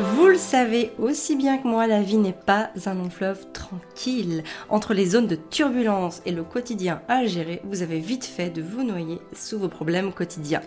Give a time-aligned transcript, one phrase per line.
[0.00, 4.42] Vous le savez aussi bien que moi, la vie n'est pas un long fleuve tranquille.
[4.68, 8.62] Entre les zones de turbulence et le quotidien à gérer, vous avez vite fait de
[8.62, 10.62] vous noyer sous vos problèmes quotidiens.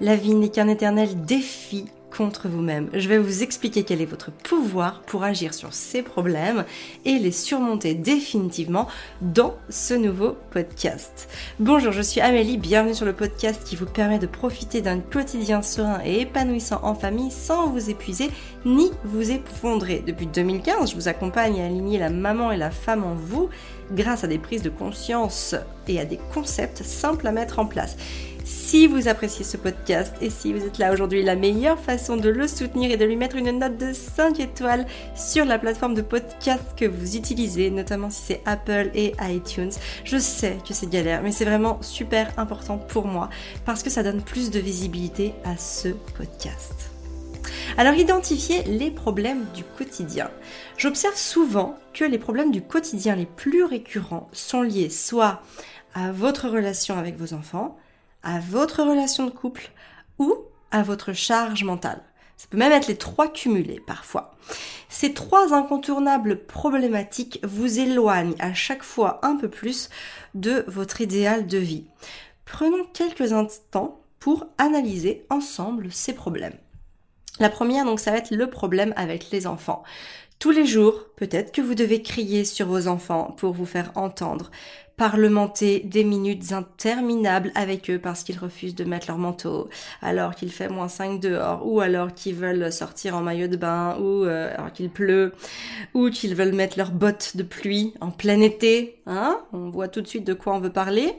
[0.00, 1.84] La vie n'est qu'un éternel défi
[2.16, 2.88] contre vous-même.
[2.92, 6.64] Je vais vous expliquer quel est votre pouvoir pour agir sur ces problèmes
[7.04, 8.88] et les surmonter définitivement
[9.20, 11.28] dans ce nouveau podcast.
[11.58, 15.62] Bonjour, je suis Amélie, bienvenue sur le podcast qui vous permet de profiter d'un quotidien
[15.62, 18.30] serein et épanouissant en famille sans vous épuiser
[18.64, 20.02] ni vous effondrer.
[20.06, 23.48] Depuis 2015, je vous accompagne à aligner la maman et la femme en vous
[23.92, 25.54] grâce à des prises de conscience
[25.88, 27.96] et à des concepts simples à mettre en place.
[28.44, 32.28] Si vous appréciez ce podcast et si vous êtes là aujourd'hui, la meilleure façon de
[32.28, 34.84] le soutenir est de lui mettre une note de 5 étoiles
[35.16, 39.70] sur la plateforme de podcast que vous utilisez, notamment si c'est Apple et iTunes.
[40.04, 43.30] Je sais que c'est galère, mais c'est vraiment super important pour moi
[43.64, 46.90] parce que ça donne plus de visibilité à ce podcast.
[47.78, 50.30] Alors identifiez les problèmes du quotidien.
[50.76, 55.40] J'observe souvent que les problèmes du quotidien les plus récurrents sont liés soit
[55.94, 57.78] à votre relation avec vos enfants,
[58.24, 59.70] à votre relation de couple
[60.18, 60.34] ou
[60.70, 62.02] à votre charge mentale.
[62.36, 64.34] Ça peut même être les trois cumulés parfois.
[64.88, 69.88] Ces trois incontournables problématiques vous éloignent à chaque fois un peu plus
[70.34, 71.86] de votre idéal de vie.
[72.44, 76.56] Prenons quelques instants pour analyser ensemble ces problèmes.
[77.40, 79.82] La première, donc, ça va être le problème avec les enfants.
[80.38, 84.50] Tous les jours, peut-être que vous devez crier sur vos enfants pour vous faire entendre
[84.96, 89.68] parlementer des minutes interminables avec eux parce qu'ils refusent de mettre leur manteau,
[90.02, 93.96] alors qu'il fait moins 5 dehors, ou alors qu'ils veulent sortir en maillot de bain,
[93.98, 95.32] ou euh, alors qu'il pleut,
[95.94, 99.00] ou qu'ils veulent mettre leurs bottes de pluie en plein été.
[99.06, 99.40] Hein?
[99.52, 101.12] On voit tout de suite de quoi on veut parler.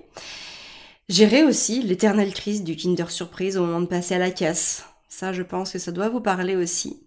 [1.09, 4.85] Gérer aussi l'éternelle crise du Kinder Surprise au moment de passer à la caisse.
[5.17, 6.99] Ça, je pense que ça doit vous parler aussi.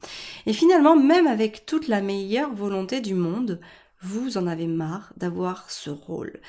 [0.47, 3.61] Et finalement, même avec toute la meilleure volonté du monde,
[4.01, 6.41] vous en avez marre d'avoir ce rôle.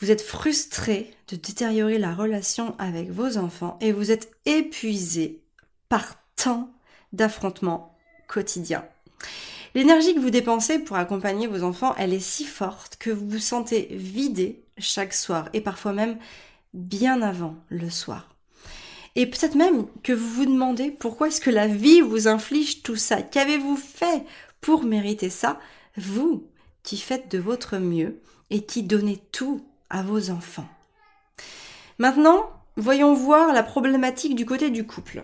[0.00, 5.44] Vous êtes frustré de détériorer la relation avec vos enfants et vous êtes épuisé
[5.88, 6.68] par tant
[7.12, 8.84] d'affrontements quotidiens.
[9.76, 13.38] L'énergie que vous dépensez pour accompagner vos enfants, elle est si forte que vous vous
[13.38, 16.18] sentez vidé chaque soir et parfois même
[16.74, 18.31] bien avant le soir.
[19.14, 22.96] Et peut-être même que vous vous demandez pourquoi est-ce que la vie vous inflige tout
[22.96, 24.24] ça Qu'avez-vous fait
[24.60, 25.60] pour mériter ça
[25.96, 26.46] Vous
[26.82, 30.68] qui faites de votre mieux et qui donnez tout à vos enfants?
[31.98, 35.22] Maintenant, voyons voir la problématique du côté du couple.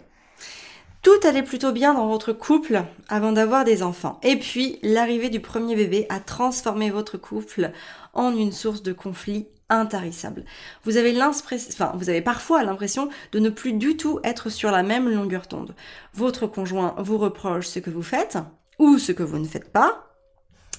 [1.01, 4.21] Tout allait plutôt bien dans votre couple avant d'avoir des enfants.
[4.23, 7.73] Et puis, l'arrivée du premier bébé a transformé votre couple
[8.13, 10.45] en une source de conflit intarissable.
[10.85, 15.09] Vous avez vous avez parfois l'impression de ne plus du tout être sur la même
[15.09, 15.75] longueur d'onde.
[16.15, 18.39] Votre conjoint vous reproche ce que vous faites
[18.79, 20.09] ou ce que vous ne faites pas,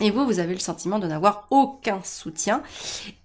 [0.02, 2.64] et vous, vous avez le sentiment de n'avoir aucun soutien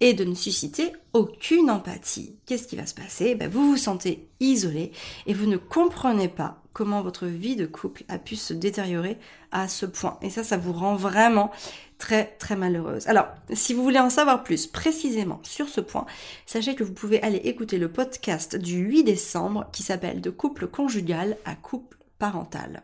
[0.01, 2.35] et de ne susciter aucune empathie.
[2.45, 3.35] Qu'est-ce qui va se passer?
[3.35, 4.91] Ben, Vous vous sentez isolé
[5.25, 9.17] et vous ne comprenez pas comment votre vie de couple a pu se détériorer
[9.53, 10.17] à ce point.
[10.21, 11.49] Et ça, ça vous rend vraiment
[11.97, 13.07] très très malheureuse.
[13.07, 16.05] Alors, si vous voulez en savoir plus précisément sur ce point,
[16.45, 20.67] sachez que vous pouvez aller écouter le podcast du 8 décembre qui s'appelle De couple
[20.67, 22.83] conjugal à couple parental.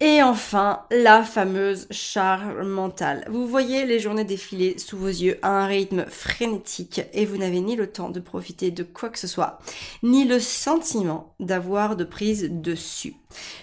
[0.00, 3.26] Et enfin, la fameuse charge mentale.
[3.28, 7.60] Vous voyez les journées défiler sous vos yeux à un rythme frénétique et vous n'avez
[7.60, 9.58] ni le temps de profiter de quoi que ce soit,
[10.04, 13.16] ni le sentiment d'avoir de prise dessus.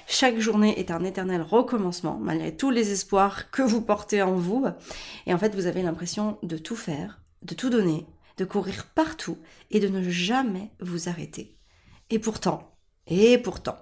[0.07, 4.65] Chaque journée est un éternel recommencement malgré tous les espoirs que vous portez en vous.
[5.27, 9.37] Et en fait, vous avez l'impression de tout faire, de tout donner, de courir partout
[9.71, 11.55] et de ne jamais vous arrêter.
[12.09, 12.74] Et pourtant,
[13.07, 13.77] et pourtant,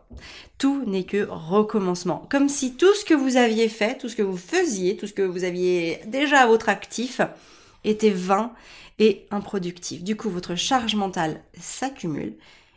[0.57, 2.27] tout n'est que recommencement.
[2.29, 5.13] Comme si tout ce que vous aviez fait, tout ce que vous faisiez, tout ce
[5.13, 7.21] que vous aviez déjà à votre actif
[7.85, 8.53] était vain
[8.99, 10.03] et improductif.
[10.03, 12.35] Du coup, votre charge mentale s'accumule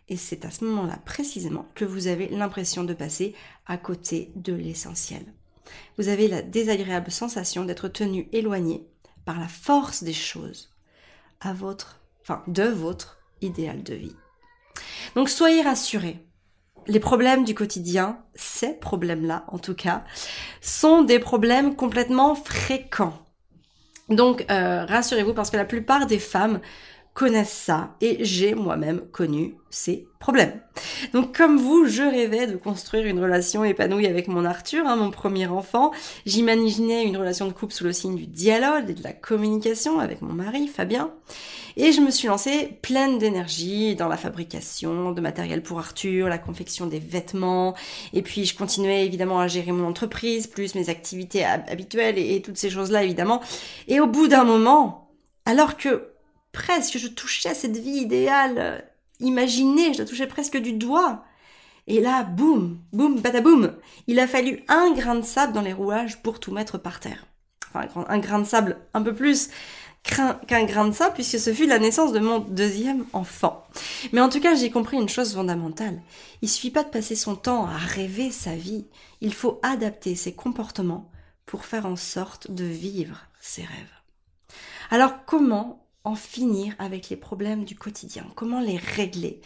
[0.08, 3.34] et c'est à ce moment-là précisément que vous avez l'impression de passer
[3.66, 5.24] à côté de l'essentiel.
[5.98, 8.86] Vous avez la désagréable sensation d'être tenu éloigné
[9.24, 10.72] par la force des choses
[11.40, 14.16] à votre, enfin, de votre idéal de vie.
[15.16, 16.25] Donc soyez rassurés,
[16.88, 20.04] les problèmes du quotidien, ces problèmes-là en tout cas,
[20.60, 23.18] sont des problèmes complètement fréquents.
[24.08, 26.60] Donc euh, rassurez-vous parce que la plupart des femmes
[27.16, 30.60] connaissent ça et j'ai moi-même connu ces problèmes.
[31.14, 35.10] Donc comme vous, je rêvais de construire une relation épanouie avec mon Arthur, hein, mon
[35.10, 35.92] premier enfant.
[36.26, 40.20] J'imaginais une relation de couple sous le signe du dialogue et de la communication avec
[40.20, 41.10] mon mari, Fabien.
[41.78, 46.36] Et je me suis lancée pleine d'énergie dans la fabrication de matériel pour Arthur, la
[46.36, 47.74] confection des vêtements.
[48.12, 52.42] Et puis je continuais évidemment à gérer mon entreprise, plus mes activités habituelles et, et
[52.42, 53.40] toutes ces choses-là évidemment.
[53.88, 55.08] Et au bout d'un moment,
[55.46, 56.15] alors que
[56.56, 58.82] presque je touchais cette vie idéale
[59.20, 61.22] imaginée, je la touchais presque du doigt.
[61.86, 63.76] Et là, boum, boum, bataboum,
[64.06, 67.26] il a fallu un grain de sable dans les rouages pour tout mettre par terre.
[67.74, 69.50] Enfin, un grain de sable un peu plus
[70.02, 73.66] qu'un grain de sable puisque ce fut la naissance de mon deuxième enfant.
[74.12, 76.00] Mais en tout cas, j'ai compris une chose fondamentale.
[76.40, 78.86] Il suffit pas de passer son temps à rêver sa vie.
[79.20, 81.10] Il faut adapter ses comportements
[81.44, 83.96] pour faire en sorte de vivre ses rêves.
[84.90, 88.24] Alors comment en finir avec les problèmes du quotidien.
[88.36, 89.40] Comment les régler?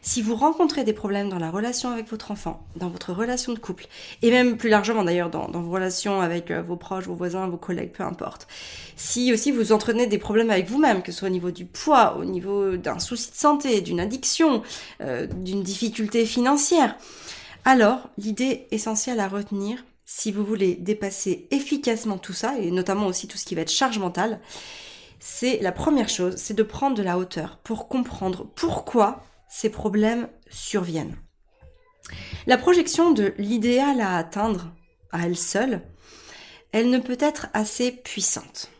[0.00, 3.58] Si vous rencontrez des problèmes dans la relation avec votre enfant, dans votre relation de
[3.58, 3.86] couple,
[4.22, 7.58] et même plus largement d'ailleurs dans, vos relations avec euh, vos proches, vos voisins, vos
[7.58, 8.48] collègues, peu importe.
[8.96, 12.16] Si aussi vous entraînez des problèmes avec vous-même, que ce soit au niveau du poids,
[12.16, 14.62] au niveau d'un souci de santé, d'une addiction,
[15.02, 16.96] euh, d'une difficulté financière,
[17.66, 23.28] alors l'idée essentielle à retenir, si vous voulez dépasser efficacement tout ça, et notamment aussi
[23.28, 24.40] tout ce qui va être charge mentale,
[25.18, 30.28] c'est la première chose, c'est de prendre de la hauteur pour comprendre pourquoi ces problèmes
[30.50, 31.16] surviennent.
[32.46, 34.72] La projection de l'idéal à atteindre
[35.10, 35.82] à elle seule,
[36.72, 38.70] elle ne peut être assez puissante.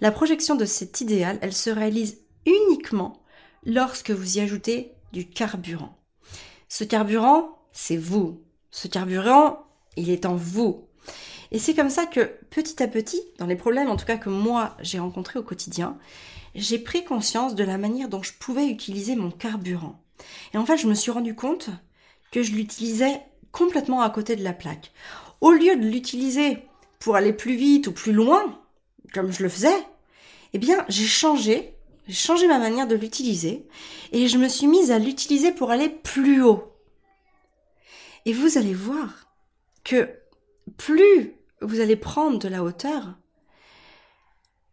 [0.00, 3.22] la projection de cet idéal, elle se réalise uniquement
[3.64, 5.98] lorsque vous y ajoutez du carburant.
[6.68, 8.42] Ce carburant, c'est vous.
[8.70, 9.66] Ce carburant,
[9.96, 10.88] il est en vous.
[11.52, 14.28] Et c'est comme ça que petit à petit, dans les problèmes en tout cas que
[14.28, 15.98] moi j'ai rencontrés au quotidien,
[16.54, 20.00] j'ai pris conscience de la manière dont je pouvais utiliser mon carburant.
[20.54, 21.70] Et en fait, je me suis rendu compte
[22.30, 24.92] que je l'utilisais complètement à côté de la plaque.
[25.40, 26.58] Au lieu de l'utiliser
[26.98, 28.60] pour aller plus vite ou plus loin,
[29.12, 29.86] comme je le faisais,
[30.52, 31.74] eh bien, j'ai changé,
[32.06, 33.66] j'ai changé ma manière de l'utiliser
[34.12, 36.64] et je me suis mise à l'utiliser pour aller plus haut.
[38.26, 39.28] Et vous allez voir
[39.82, 40.10] que
[40.76, 43.16] plus vous allez prendre de la hauteur,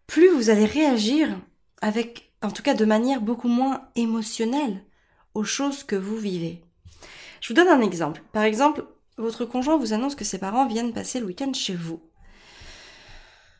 [0.07, 1.29] plus vous allez réagir
[1.81, 4.83] avec, en tout cas de manière beaucoup moins émotionnelle
[5.33, 6.63] aux choses que vous vivez.
[7.41, 8.23] Je vous donne un exemple.
[8.31, 8.85] Par exemple,
[9.17, 12.01] votre conjoint vous annonce que ses parents viennent passer le week-end chez vous.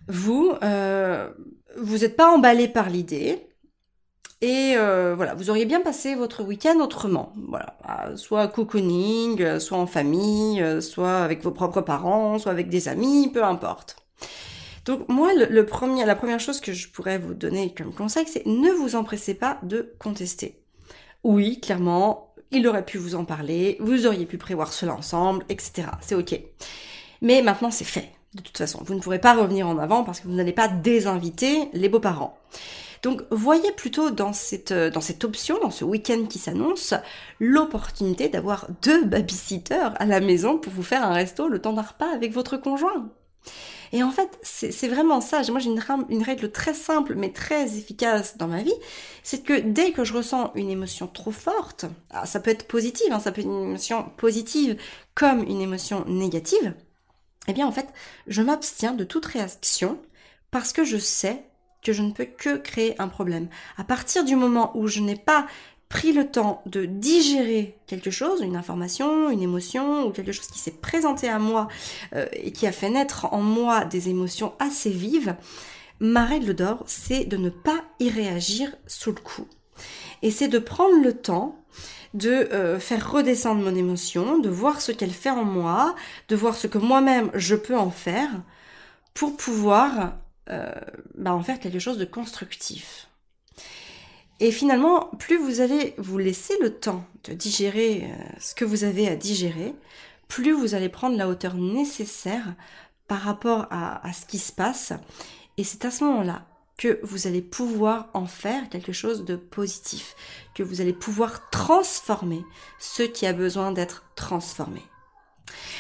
[0.08, 1.30] Vous, euh,
[1.78, 3.47] vous n'êtes pas emballé par l'idée,
[4.42, 7.34] et euh, voilà, vous auriez bien passé votre week-end autrement.
[7.48, 7.76] Voilà,
[8.16, 12.88] soit cocooning, euh, soit en famille, euh, soit avec vos propres parents, soit avec des
[12.88, 13.98] amis, peu importe.
[14.86, 18.96] Donc moi, la première chose que je pourrais vous donner comme conseil, c'est ne vous
[18.96, 20.62] empressez pas de contester.
[21.24, 25.90] Oui, clairement, il aurait pu vous en parler, vous auriez pu prévoir cela ensemble, etc.
[26.00, 26.40] C'est ok.
[27.22, 28.12] Mais maintenant, c'est fait.
[28.36, 30.68] De toute façon, vous ne pourrez pas revenir en avant parce que vous n'allez pas
[30.68, 32.38] désinviter les beaux-parents.
[33.04, 36.94] Donc voyez plutôt dans cette, euh, dans cette option, dans ce week-end qui s'annonce,
[37.40, 41.82] l'opportunité d'avoir deux babysitters à la maison pour vous faire un resto le temps d'un
[41.82, 43.10] repas avec votre conjoint.
[43.94, 45.42] Et en fait, c'est vraiment ça.
[45.50, 48.74] Moi, j'ai une, règle très simple mais très efficace dans ma vie.
[49.24, 53.12] C'est que dès que je ressens une émotion trop forte, ah, ça peut être positive,
[53.12, 54.78] hein, ça peut être une émotion positive
[55.16, 56.74] comme une émotion négative,
[57.48, 57.88] eh bien, en fait,
[58.28, 60.00] je m'abstiens de toute réaction
[60.52, 61.47] parce que je sais
[61.94, 63.48] je ne peux que créer un problème.
[63.78, 65.48] À partir du moment où je n'ai pas
[65.90, 70.60] pris le temps de digérer quelque chose, une information, une émotion ou quelque chose qui
[70.60, 71.70] s'est présenté à moi
[72.14, 75.36] euh, et qui a fait naître en moi des émotions assez vives,
[76.00, 79.48] ma règle d'or, c'est de ne pas y réagir sous le coup.
[80.22, 81.64] Et c'est de prendre le temps
[82.14, 85.96] de euh, faire redescendre mon émotion, de voir ce qu'elle fait en moi,
[86.30, 88.30] de voir ce que moi-même je peux en faire
[89.14, 90.14] pour pouvoir
[90.50, 90.72] euh,
[91.16, 93.10] bah, en faire quelque chose de constructif.
[94.40, 98.84] Et finalement, plus vous allez vous laisser le temps de digérer euh, ce que vous
[98.84, 99.74] avez à digérer,
[100.28, 102.56] plus vous allez prendre la hauteur nécessaire
[103.08, 104.94] par rapport à, à ce qui se passe.
[105.58, 106.46] Et c'est à ce moment-là
[106.78, 110.16] que vous allez pouvoir en faire quelque chose de positif,
[110.54, 112.44] que vous allez pouvoir transformer
[112.78, 114.84] ce qui a besoin d'être transformé.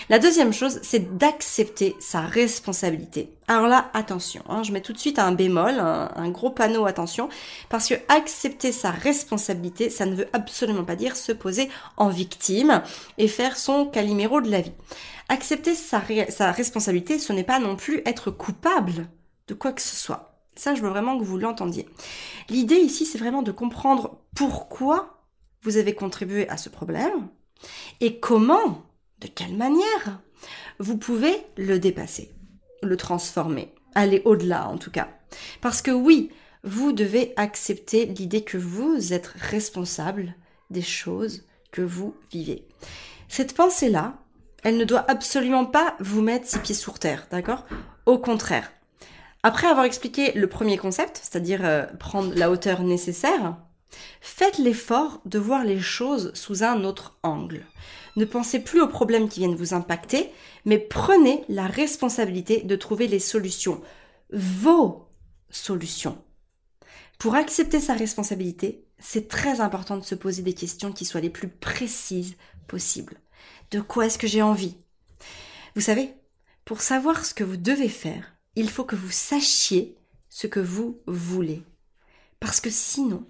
[0.09, 3.29] La deuxième chose, c'est d'accepter sa responsabilité.
[3.47, 7.29] Alors là, attention, hein, je mets tout de suite un bémol, un, gros panneau attention,
[7.69, 12.81] parce que accepter sa responsabilité, ça ne veut absolument pas dire se poser en victime
[13.17, 14.73] et faire son caliméro de la vie.
[15.29, 19.07] Accepter sa, sa responsabilité, ce n'est pas non plus être coupable
[19.47, 20.37] de quoi que ce soit.
[20.55, 21.87] Ça, je veux vraiment que vous l'entendiez.
[22.49, 25.21] L'idée ici, c'est vraiment de comprendre pourquoi
[25.61, 27.27] vous avez contribué à ce problème
[27.99, 28.83] et comment,
[29.21, 30.21] de quelle manière,
[30.79, 32.31] vous pouvez le dépasser,
[32.83, 35.09] le transformer, aller au-delà en tout cas?
[35.61, 36.31] Parce que oui,
[36.63, 40.35] vous devez accepter l'idée que vous êtes responsable
[40.69, 42.67] des choses que vous vivez.
[43.27, 44.17] Cette pensée-là,
[44.63, 47.65] elle ne doit absolument pas vous mettre six pieds sur terre, d'accord?
[48.05, 48.71] Au contraire.
[49.43, 53.57] Après avoir expliqué le premier concept, c'est-à-dire euh, prendre la hauteur nécessaire,
[54.21, 57.65] faites l'effort de voir les choses sous un autre angle.
[58.15, 60.31] Ne pensez plus aux problèmes qui viennent vous impacter,
[60.65, 63.81] mais prenez la responsabilité de trouver les solutions,
[64.31, 65.07] vos
[65.49, 66.17] solutions.
[67.19, 71.29] Pour accepter sa responsabilité, c'est très important de se poser des questions qui soient les
[71.29, 72.35] plus précises
[72.67, 73.17] possibles.
[73.71, 74.75] De quoi est-ce que j'ai envie?
[75.75, 76.13] Vous savez,
[76.65, 79.95] pour savoir ce que vous devez faire, il faut que vous sachiez
[80.29, 81.63] ce que vous voulez.
[82.39, 83.25] Parce que sinon,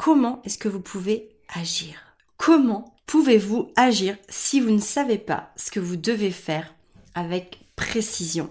[0.00, 2.16] comment est-ce que vous pouvez agir?
[2.38, 6.74] Comment pouvez-vous agir si vous ne savez pas ce que vous devez faire
[7.14, 8.50] avec précision?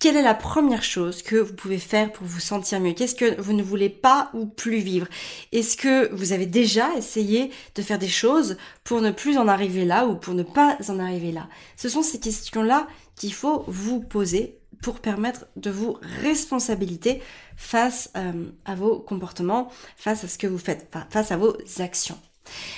[0.00, 2.92] Quelle est la première chose que vous pouvez faire pour vous sentir mieux?
[2.92, 5.06] Qu'est-ce que vous ne voulez pas ou plus vivre?
[5.50, 9.86] Est-ce que vous avez déjà essayé de faire des choses pour ne plus en arriver
[9.86, 11.48] là ou pour ne pas en arriver là?
[11.76, 12.86] Ce sont ces questions-là
[13.16, 17.22] qu'il faut vous poser pour permettre de vous responsabiliser
[17.56, 22.18] face euh, à vos comportements, face à ce que vous faites, face à vos actions.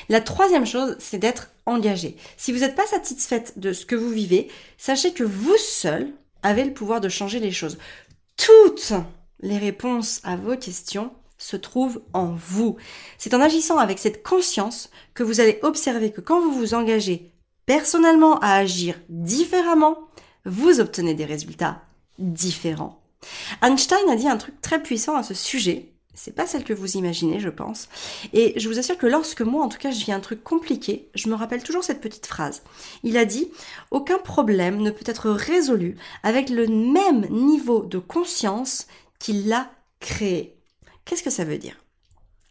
[0.09, 2.16] La troisième chose, c'est d'être engagé.
[2.37, 6.64] Si vous n'êtes pas satisfaite de ce que vous vivez, sachez que vous seul, avez
[6.64, 7.78] le pouvoir de changer les choses.
[8.37, 8.92] Toutes
[9.40, 12.76] les réponses à vos questions se trouvent en vous.
[13.18, 17.32] C'est en agissant avec cette conscience que vous allez observer que quand vous vous engagez
[17.66, 19.99] personnellement à agir différemment,
[20.44, 21.82] vous obtenez des résultats
[22.19, 23.00] différents.
[23.61, 26.97] Einstein a dit un truc très puissant à ce sujet c'est pas celle que vous
[26.97, 27.88] imaginez, je pense.
[28.33, 31.09] Et je vous assure que lorsque moi, en tout cas, je vis un truc compliqué,
[31.14, 32.62] je me rappelle toujours cette petite phrase.
[33.02, 33.50] Il a dit
[33.90, 38.87] Aucun problème ne peut être résolu avec le même niveau de conscience
[39.19, 40.57] qu'il l'a créé.
[41.04, 41.81] Qu'est-ce que ça veut dire?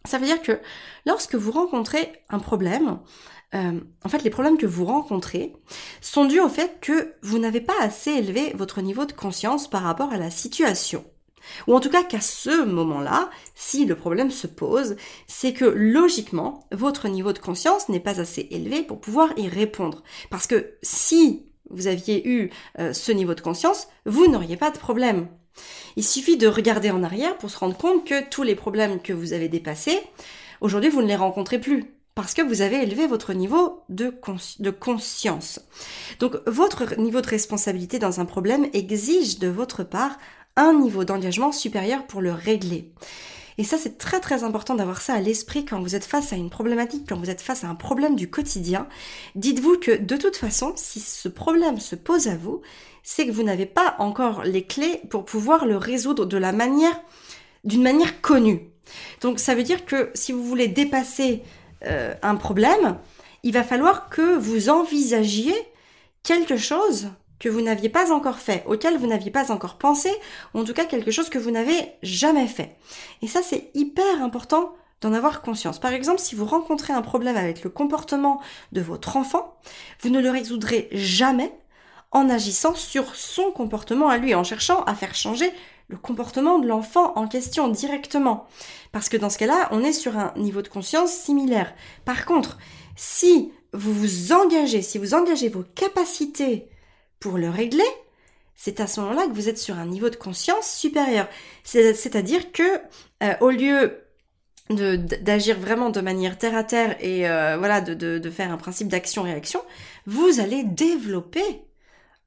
[0.05, 0.60] Ça veut dire que
[1.05, 3.00] lorsque vous rencontrez un problème,
[3.53, 5.53] euh, en fait, les problèmes que vous rencontrez
[6.00, 9.84] sont dus au fait que vous n'avez pas assez élevé votre niveau de conscience par
[9.84, 11.03] rapport à la situation.
[11.67, 14.96] Ou en tout cas qu'à ce moment-là, si le problème se pose,
[15.27, 20.03] c'est que logiquement, votre niveau de conscience n'est pas assez élevé pour pouvoir y répondre.
[20.29, 24.77] Parce que si vous aviez eu euh, ce niveau de conscience, vous n'auriez pas de
[24.77, 25.27] problème.
[25.96, 29.13] Il suffit de regarder en arrière pour se rendre compte que tous les problèmes que
[29.13, 30.00] vous avez dépassés,
[30.62, 34.13] aujourd'hui vous ne les rencontrez plus parce que vous avez élevé votre niveau de,
[34.72, 35.60] conscience.
[36.20, 40.18] Donc votre niveau de responsabilité dans un problème exige de votre part
[40.58, 42.91] un niveau d'engagement supérieur pour le régler.
[43.58, 46.36] Et ça, c'est très très important d'avoir ça à l'esprit quand vous êtes face à
[46.36, 48.88] une problématique, quand vous êtes face à un problème du quotidien.
[49.36, 52.62] Dites-vous que de toute façon, si ce problème se pose à vous,
[53.03, 57.00] c'est que vous n'avez pas encore les clés pour pouvoir le résoudre de la manière,
[57.63, 58.70] d'une manière connue.
[59.22, 61.43] Donc ça veut dire que si vous voulez dépasser
[61.86, 62.98] euh, un problème,
[63.43, 65.55] il va falloir que vous envisagiez
[66.24, 70.12] quelque chose que vous n'aviez pas encore fait, auquel vous n'aviez pas encore pensé,
[70.53, 72.77] ou en tout cas quelque chose que vous n'avez jamais fait.
[73.24, 75.79] Et ça, c'est hyper important d'en avoir conscience.
[75.79, 78.39] Par exemple, si vous rencontrez un problème avec le comportement
[78.72, 79.55] de votre enfant,
[80.01, 81.51] vous ne le résoudrez jamais
[82.12, 85.51] en agissant sur son comportement à lui, en cherchant à faire changer
[85.88, 88.48] le comportement de l'enfant en question directement.
[88.91, 91.74] Parce que dans ce cas-là, on est sur un niveau de conscience similaire.
[92.06, 92.58] Par contre,
[92.96, 96.70] si vous vous engagez, si vous engagez vos capacités
[97.20, 97.84] pour le régler,
[98.56, 101.27] c'est à ce moment-là que vous êtes sur un niveau de conscience supérieur.
[101.63, 102.80] C'est-à-dire que
[103.24, 104.03] euh, au lieu
[104.70, 108.88] d'agir vraiment de manière terre à terre et euh, voilà de, de, faire un principe
[108.88, 109.62] d'action-réaction,
[110.06, 111.44] vous allez développer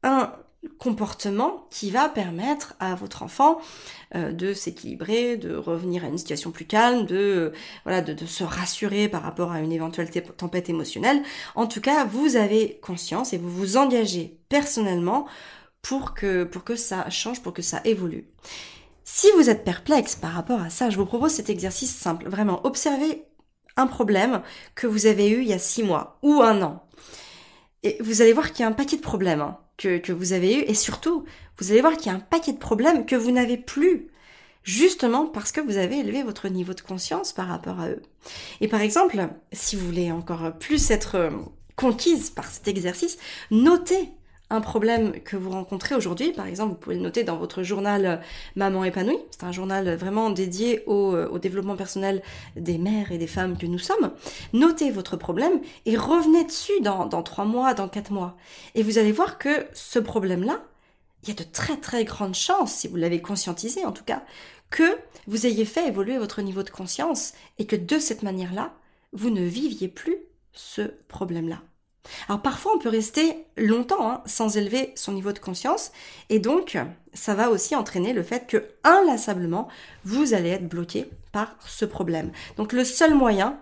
[0.05, 0.33] un
[0.79, 3.59] comportement qui va permettre à votre enfant
[4.15, 7.53] euh, de s'équilibrer, de revenir à une situation plus calme, de
[7.87, 11.23] de, se rassurer par rapport à une éventuelle tempête émotionnelle.
[11.55, 15.27] En tout cas, vous avez conscience et vous vous engagez personnellement
[15.83, 18.29] pour que pour que ça change, pour que ça évolue.
[19.05, 22.29] Si vous êtes perplexe par rapport à ça, je vous propose cet exercice simple.
[22.29, 23.25] Vraiment, observez
[23.77, 24.41] un problème
[24.75, 26.87] que vous avez eu il y a six mois ou un an.
[27.83, 29.43] Et vous allez voir qu'il y a un paquet de problèmes.
[29.43, 31.25] Hein que, vous avez eu et surtout,
[31.59, 34.09] vous allez voir qu'il y a un paquet de problèmes que vous n'avez plus
[34.63, 38.03] justement parce que vous avez élevé votre niveau de conscience par rapport à eux.
[38.61, 41.31] Et par exemple, si vous voulez encore plus être euh,
[41.77, 43.19] conquise par cet exercice,
[43.51, 44.11] notez
[44.55, 48.07] un problème que vous rencontrez aujourd'hui, par exemple, vous pouvez le noter dans votre journal
[48.07, 48.17] euh,
[48.57, 49.19] Maman épanouie.
[49.31, 52.23] C'est un journal vraiment dédié au, euh, au, développement personnel
[52.57, 54.13] des mères et des femmes que nous sommes.
[54.53, 58.37] Notez votre problème et revenez dessus dans, dans trois mois, dans quatre mois.
[58.75, 60.63] Et vous allez voir que ce problème-là,
[61.23, 64.25] il y a de très très grandes chances, si vous l'avez conscientisé en tout cas,
[64.71, 68.75] que vous ayez fait évoluer votre niveau de conscience et que de cette manière-là,
[69.13, 70.19] vous ne viviez plus
[70.53, 71.63] ce problème-là.
[72.29, 75.93] Alors parfois on peut rester longtemps hein, sans élever son niveau de conscience
[76.29, 76.79] et donc
[77.13, 79.69] ça va aussi entraîner le fait que inlassablement
[80.05, 82.31] vous allez être bloqué par ce problème.
[82.57, 83.59] Donc le seul moyen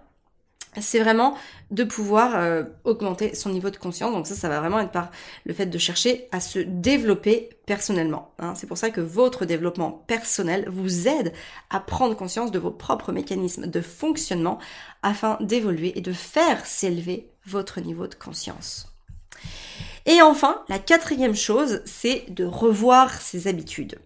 [0.80, 1.34] c'est vraiment
[1.70, 4.12] de pouvoir euh, augmenter son niveau de conscience.
[4.12, 5.10] Donc ça, ça va vraiment être par
[5.44, 8.32] le fait de chercher à se développer personnellement.
[8.38, 8.54] Hein.
[8.54, 11.32] C'est pour ça que votre développement personnel vous aide
[11.68, 14.58] à prendre conscience de vos propres mécanismes de fonctionnement
[15.02, 18.88] afin d'évoluer et de faire s'élever votre niveau de conscience.
[20.06, 23.98] Et enfin, la quatrième chose, c'est de revoir ses habitudes.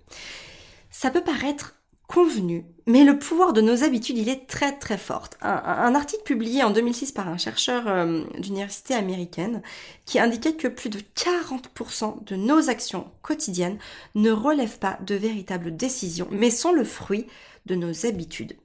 [0.90, 1.74] Ça peut paraître
[2.06, 5.28] convenu, mais le pouvoir de nos habitudes, il est très très fort.
[5.42, 9.62] Un, article publié en 2006 par un chercheur euh, d'université américaine
[10.04, 13.78] qui indiquait que plus de 40% de nos actions quotidiennes
[14.14, 17.26] ne relèvent pas de véritables décisions, mais sont le fruit
[17.66, 18.56] de nos habitudes.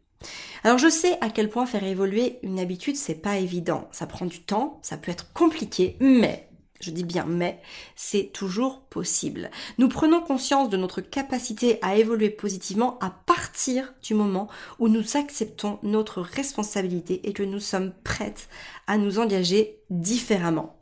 [0.64, 3.88] Alors je sais à quel point faire évoluer une habitude, c'est pas évident.
[3.92, 6.48] Ça prend du temps, ça peut être compliqué, mais
[6.82, 7.62] je dis bien mais,
[7.96, 9.52] c'est toujours possible.
[9.78, 14.50] Nous prenons conscience de notre capacité à évoluer positivement à partir du moment
[14.80, 18.50] où nous acceptons notre responsabilité et que nous sommes prêtes
[18.88, 20.81] à nous engager différemment.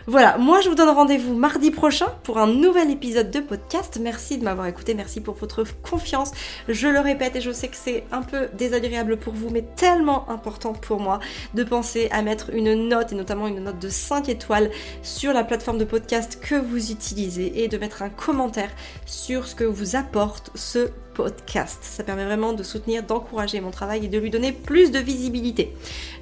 [0.07, 3.97] Voilà, moi je vous donne rendez-vous mardi prochain pour un nouvel épisode de podcast.
[3.99, 6.31] Merci de m'avoir écouté, merci pour votre confiance.
[6.69, 10.29] Je le répète et je sais que c'est un peu désagréable pour vous, mais tellement
[10.29, 11.19] important pour moi
[11.55, 14.69] de penser à mettre une note et notamment une note de 5 étoiles
[15.01, 18.69] sur la plateforme de podcast que vous utilisez et de mettre un commentaire
[19.07, 21.79] sur ce que vous apporte ce podcast.
[21.81, 25.73] Ça permet vraiment de soutenir, d'encourager mon travail et de lui donner plus de visibilité.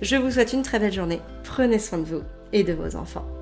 [0.01, 1.19] Je vous souhaite une très belle journée.
[1.43, 2.21] Prenez soin de vous
[2.53, 3.32] et de vos enfants.